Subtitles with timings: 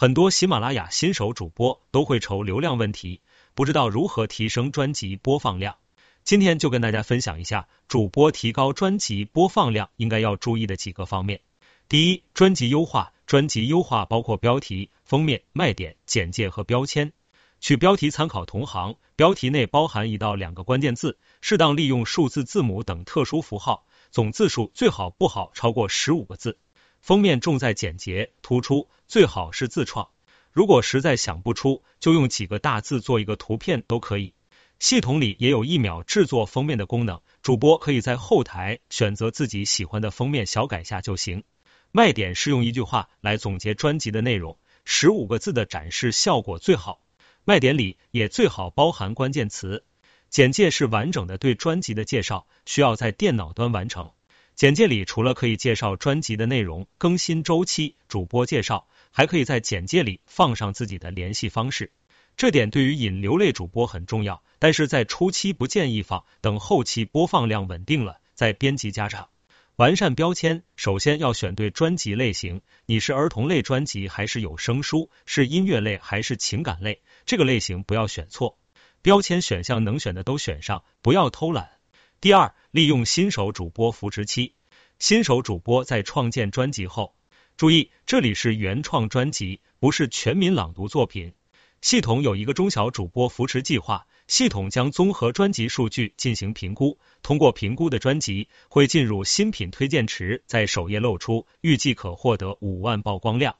[0.00, 3.20] 很多喜马拉雅新手主播都会愁流量问题，
[3.52, 5.74] 不知道如何提升专辑播放量。
[6.22, 11.40] 今天就跟大家分享一下主播提高专辑播放量应该要注意的几个方面。
[11.88, 13.12] 第一，专辑优化。
[13.26, 17.12] 专辑优化包括标题、封面、卖点、简介和标签。
[17.58, 26.56] 取标题参考同行，标题内包含一到两个关键字，适当利用数字字母等特殊符号，总字数最好不好超过十五个字。
[27.00, 30.10] 封面重在简洁突出，最好是自创。
[30.52, 34.34] 如果实在想不出，就用几个大字做一个图片都可以。
[34.78, 41.42] 系统里也有一秒制作封面的功能，主播可以在后台选择自己喜欢的封面，小改下就行。
[41.90, 47.00] 卖点是用一句话来总结专辑的内容，十五个字的展示效果最好。
[47.44, 49.84] 卖点里也最好包含关键词。
[50.28, 54.12] 简介是完整的对专辑的介绍，需要在电脑端完成。
[54.58, 61.92] 简介里除了可以介绍专辑的内容、更新周期、主播介绍，还可以在简介里放上自己的联系方式。
[62.36, 69.28] 这点对于引流类主播很重要，但是在初期不建议放，等后期播放量稳定了再编辑加长。
[69.76, 75.08] 完善标签，首先要选对专辑类型，你是儿童类专辑还是有声书？
[75.24, 77.00] 是音乐类还是情感类？
[77.24, 78.58] 这个类型不要选错。
[79.02, 81.77] 标签选项能选的都选上，不要偷懒。
[82.20, 84.52] 第二，利用新手主播扶持期。
[84.98, 87.14] 新手主播在创建专辑后，
[87.56, 91.32] 注意这里是原创专辑，不是全民朗读作品。
[91.80, 103.54] 系统有一个中小主播扶持计划，系统将综合专辑数据进行评估，通过评估的专辑会进入新品推荐池，在首页露出，预计可获得五万曝光量。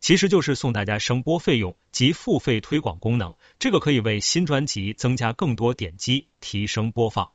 [0.00, 7.30] 其实就是送大家声波费用及付费推广功能，这个可以为新专辑增加更多点击，提升播放。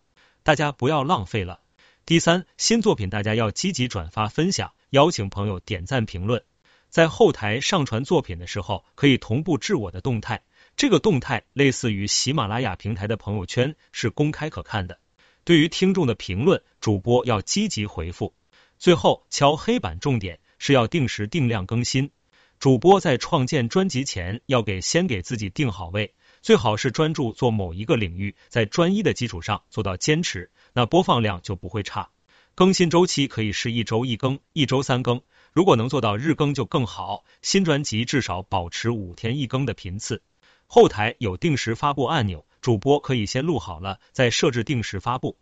[0.45, 1.59] 大家不要浪费了。
[2.05, 6.43] 第三，新作品大家要积极转发分享，邀请朋友点赞评论。
[6.91, 10.43] 在后台上传作品的时候，可以同步至我的动态，
[10.77, 14.99] 这个动态类似于喜马拉雅平台的朋友圈，是公开可看的。
[15.43, 18.35] 对于听众的评论，主播要积极回复。
[18.77, 22.11] 最后敲黑板重点是要定时定量更新。
[22.59, 26.13] 主播在创建专辑前，要给先给自己定好位。
[26.45, 32.11] 最好是专注做某一个领域，在专一的基础上做到坚持，那播放量就不会差。
[32.53, 35.23] 更新周期可以是一周一更，一周三更，
[35.53, 37.25] 如果能做到日更就更好。
[37.41, 40.21] 新专辑至少保持五天一更的频次。
[40.67, 45.39] 后台有定时发布按钮，主播可以先录好了再设置定时发布。